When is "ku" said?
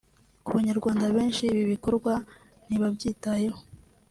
0.43-0.49